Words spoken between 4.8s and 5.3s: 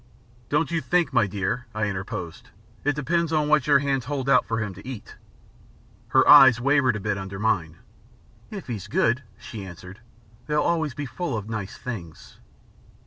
eat?"